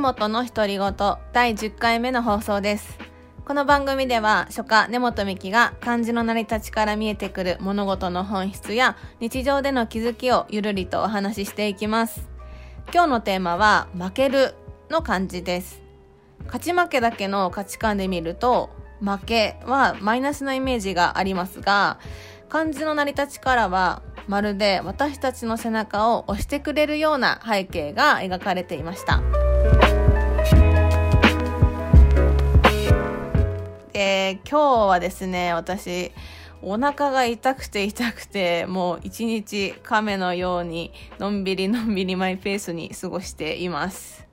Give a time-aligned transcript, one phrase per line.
[0.00, 0.94] 根本の独り言
[1.34, 2.98] 第10回目の放送です。
[3.44, 12.30] この番組では書家根本美希が漢字の成り立ちから見えてくる物事の本質や日常での気づきをゆるりとお話ししていきます。
[12.94, 14.54] 今日のテーマは負ける
[14.88, 15.82] の漢字です。
[16.46, 18.70] 勝ち負けだけの価値観で見ると
[19.04, 21.98] 負けはマイナスなイメージがありますが
[22.48, 29.20] 漢字の成り立ちからはまるで私たちの背中を押してくれるような背景が描かれていました。
[34.00, 36.12] で今日はですね私
[36.62, 44.26] お腹が痛くて痛くてもう一日亀のようにのんびりのんびりマイペースに過ごしています。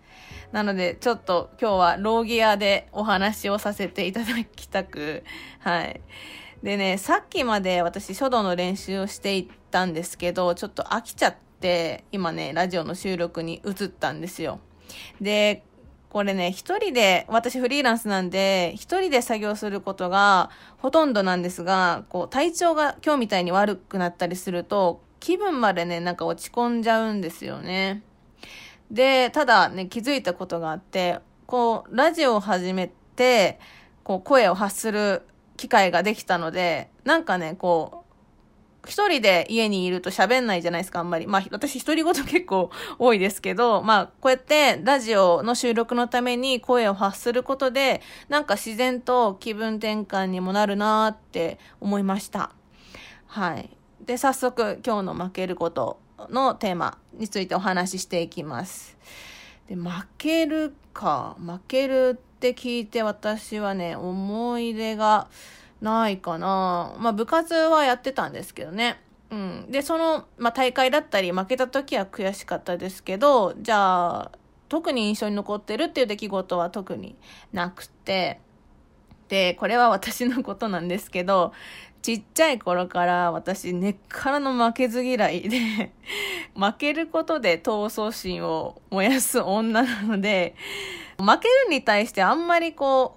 [0.54, 5.26] なのでちょっと今日はローギアでお話をさせていただきたく
[5.60, 6.00] はい。
[6.64, 14.62] でねさっきまで私書道の練習をしていったんですけどちょっと飽きちゃって今ねラジオの収録に移ったんですよ。
[15.20, 15.66] で
[16.18, 28.02] これね、一人で、私フリーランスなんで、一人で作業することがほとんどなんですが、こう、体調が今日みたいに悪くなったりすると、気分までね、なんか落ち込んじゃうんですよね。
[28.90, 33.60] で、ただね、気づいたことがあって、こう、ラジオを始めて、
[34.04, 35.22] こう、声を発する
[35.56, 37.97] 機会ができたので、なんかね、こう、
[38.88, 41.28] 一人で家にいると喋んないじゃないですか、あんまり。
[41.28, 52.52] まあ、私一人ごと結構多いですけど、まあ、こうやってラジオの収録のために声を発することで、なんか自然と気分転換にもなるなーって思いました。
[53.28, 53.70] はい。
[54.06, 56.00] で、早速今日の負けること
[56.30, 58.98] のテーマについてお話ししていきます。
[59.68, 65.28] で、負けるか、負けるって聞いて私はね、思い出が、
[65.82, 66.96] ないかな。
[67.00, 69.02] まあ部活はやってたんですけどね。
[69.30, 69.66] うん。
[69.70, 74.32] で、その、まあ大会だったり負けた時は悔しかったですけど、じゃあ、
[74.70, 77.16] 特に印象に残ってるっていう出来事は特に
[77.54, 78.40] なくて、
[79.30, 81.54] で、これは私のことなんですけど、
[82.02, 85.92] ちっちゃい頃から私根っからの負けず嫌いで
[86.56, 90.56] 負けることで闘争心を燃やす女なので、
[91.18, 93.17] 負けるに対してあんまりこ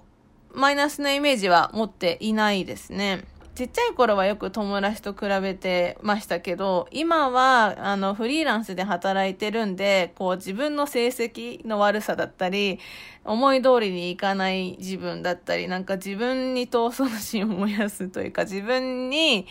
[0.53, 3.23] マイナスなイメージは持っていないですね。
[3.53, 12.79] ちっちゃい頃はよく友達と比べてましたけど、今は、あの、フリーランスで働いてるんで、こう、自分の成績の悪さだったり、
[13.25, 19.45] 思い通りにいかない自分だったり、なんか自分に闘争心を燃やすというか、自分に、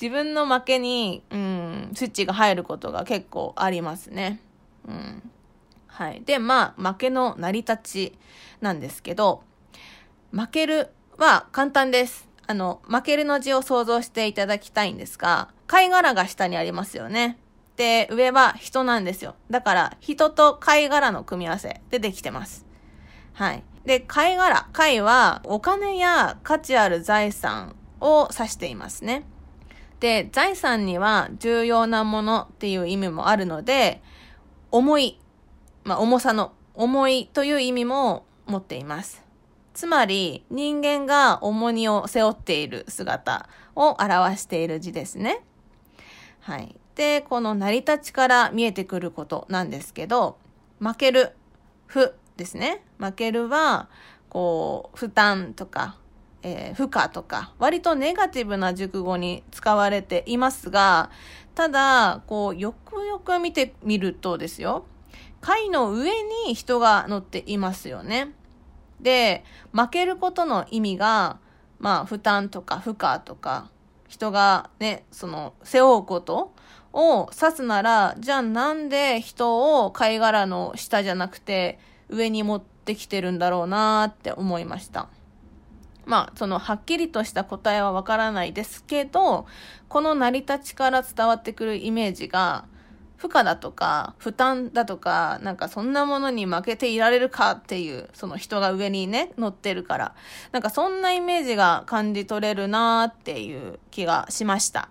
[0.00, 4.40] 自分の負けに、うん、スイッチが入ることが結構ありますね。
[4.88, 5.30] うん。
[5.86, 6.22] はい。
[6.24, 8.18] で、まあ、負けの成り立ち
[8.62, 9.42] なんですけど、
[10.34, 12.28] 負けるは簡単です。
[12.48, 17.38] あの、負けるの字を想像していただきたいんですが、貝殻が下にありますよね。
[17.76, 19.36] で、上は人なんですよ。
[19.48, 22.66] だから、人と貝殻の組み合わせでできてます。
[23.32, 23.62] はい。
[23.84, 24.68] で、貝殻。
[24.72, 29.24] 貝はお金や価値ある財産を指していますね。
[30.00, 34.02] で、財産には重要なものっていう意味もあるので、
[34.72, 35.20] 重い、
[35.84, 39.23] まあ、重さの重いという意味も持っています。
[39.74, 45.42] つまり人間が重荷を背負っている姿を表している字ですね。
[46.40, 46.76] はい。
[46.94, 50.38] で、この成り立ちから見えてくることなんですけど、
[50.78, 51.32] 負ける、
[51.86, 52.82] 負ですね。
[52.98, 53.88] 負けるは、
[54.28, 55.96] こう、負担とか、
[56.42, 61.10] えー、負荷とか、割とネガティブな熟語に使われていますが、
[61.56, 64.84] ただ、こう、よくよく見てみるとですよ、
[65.40, 66.10] 貝の上
[66.46, 68.32] に人が乗っていますよね。
[69.00, 71.38] で、負けることの意味が、
[71.78, 73.70] まあ、負担とか負荷とか、
[74.08, 76.52] 人がね、その、背負うこと
[76.92, 81.78] を指すなら、じゃあなんで人を貝殻の下じゃなくて、
[82.08, 85.08] 上に持ってきてるんだろうなって思いました。
[86.06, 89.46] まあ、その、はっきりとした答えはわからないですけど、
[89.88, 92.66] この成り立ちから伝わってくるイメージが、
[93.16, 100.14] 負荷だとか、負担だとか、なんかそんなものに負けていられるかっていう、その人が上にね、乗ってるから。
[100.52, 104.88] なんかそんなイメージが感じ取れるなーっていう気がしました。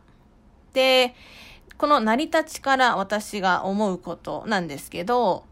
[0.74, 1.16] で、
[1.78, 5.46] この成り立ちから私が思うことなんですけど、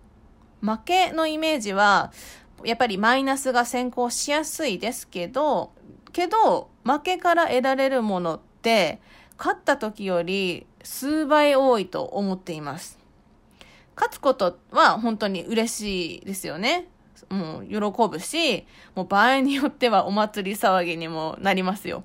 [0.62, 2.12] 負けのイメージは、
[2.64, 5.72] やっぱりマイナスが先行しやすいですけど、
[6.14, 9.02] けど、負けから得られるものって、
[9.38, 13.00] 勝った時より数倍多いと思っています。
[13.96, 16.88] 勝つことは本当に嬉しいですよね。
[17.30, 22.04] もう喜ぶし、もう場合によってはお祭り騒ぎにもなりますよ。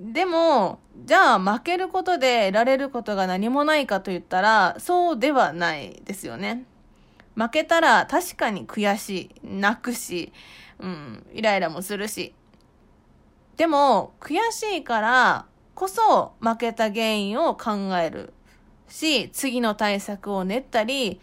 [0.00, 6.64] でも、じゃあ負けることで得られることが何もないかと言ったら、そうではないですよね。
[7.36, 10.32] 負けたら確かに悔しい、泣くし、
[10.78, 12.34] うん、イライラもするし。
[13.56, 18.32] でも、悔しいからこそ負けた原因を考える
[18.88, 21.20] し、次の対策を練ったり、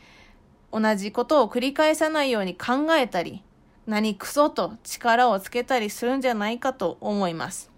[0.71, 3.43] 同じことを繰り返さないように考えたり、
[3.87, 7.71] 何クソと力をつけたりするんじゃないかと思います。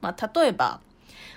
[0.00, 0.80] まあ、例えば、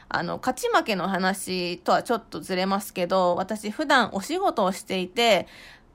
[0.10, 5.48] あの、勝ち負けの話とはちょっとずれますけど、私普段お仕事をしていて、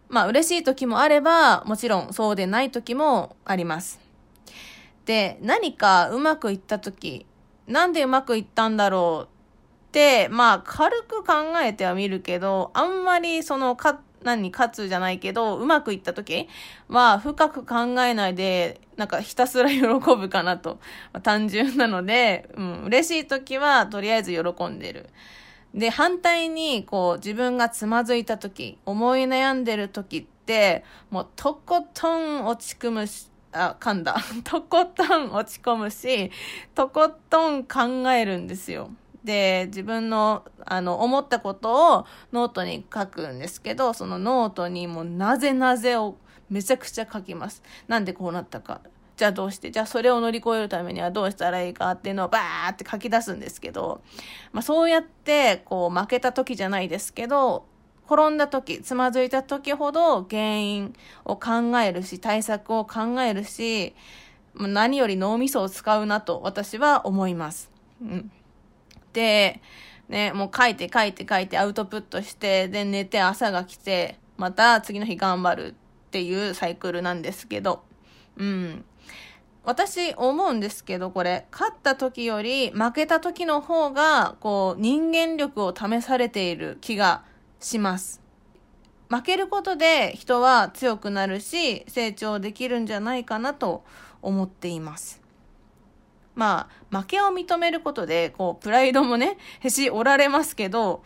[0.09, 4.01] まあ嬉しい時もあれば、もちろんそうでない時もあります。
[5.05, 7.27] で、何かうまくいった時、
[7.69, 16.49] なんでうまくいったんだろうって、まあ軽く考えてはみるけど、あんまりそのか、何、勝つじゃないけど、うまくいった時
[16.89, 20.79] は深く考えないで、なんかひたすら喜ぶかなと。
[21.13, 25.11] まあ、単純なので、うん、嬉しい時はとりあえず喜んでる。
[25.75, 34.17] で、反対に、こう、自分がつまずいた時、思い悩んでる時って、もう、とことん落ち込むし、あ、噛んだ。
[34.45, 36.31] とことん落ち込むし、
[36.75, 38.91] とことん考えるんですよ。
[39.25, 46.17] で、自分の、あの、思ったことをノートに書くんですけど、そのノートにもなぜなぜを
[46.51, 47.63] めちゃくちゃ書きます。
[47.89, 48.81] なんでこうなったか。
[49.17, 54.01] じゃあどうして、じゃあそれを乗り越えるためにはどうしたらいいかっていうのをバーって書き出すんですけど、
[54.53, 57.65] まあそうやって、こう負けた時じゃないですけど、
[58.11, 60.95] 転んだ時、つまずいた時ほど原因
[61.27, 63.95] を考えるし、対策を考えるし、
[64.55, 67.71] 何より脳みそを使うなと私は思います。
[68.01, 68.33] うん。
[69.13, 69.61] で、
[70.09, 75.75] ね、もう書いて書いて書いてアウトプットして、で寝て朝が来て、また次の日頑張るっ
[76.11, 77.83] ていうサイクルなんですけど、
[78.39, 78.85] うん。
[79.65, 87.23] 私思うんですけど、これ、勝った時より負けた時の方が、こう、人間力を試されている気が
[87.61, 88.21] します。
[89.09, 93.85] 負けることで人は強くなるし、成長できるんじゃないかなと
[94.23, 95.23] 思っています。
[96.35, 101.03] まあ、負けを認めることで、こう、プライドもね、へし折られますけど、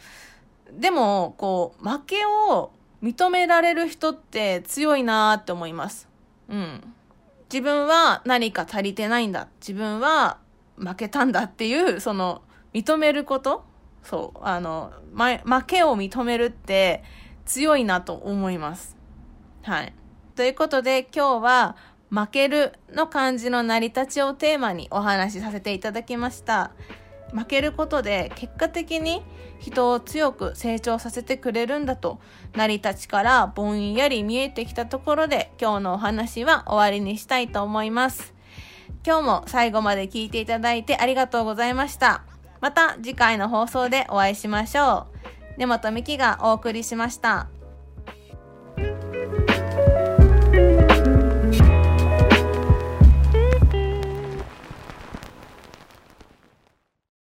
[0.70, 2.70] でも、こう、負けを
[3.02, 6.06] 認められる人って強いなーって思います。
[6.50, 6.94] うん。
[7.50, 9.48] 自分は何か足りてないんだ。
[9.60, 10.36] 自分は
[10.76, 12.42] 負けたんだっていう、その、
[12.74, 13.64] 認めること
[14.02, 17.02] そう、あの、ま、負けを認めるって
[17.44, 18.96] 強いなと思います。
[19.62, 19.94] はい。
[20.34, 21.76] ということで今日は
[22.10, 26.72] 負けるの漢字の成り立ちをテーマにお話しさせていただきました。
[27.32, 29.22] 負けることで結果的に
[29.58, 32.20] 人を強く成長させてくれるんだと
[32.54, 38.34] 成り立ちからぼんやり見えてきたところで今日のお話は終わりにしたいと思います。
[39.04, 42.31] 今日も最後まで聞いていただいてありがとうございました。
[42.62, 45.08] また次回の放送でお会いしましょ
[45.56, 45.58] う。
[45.58, 47.48] 根本美希がお送りしました。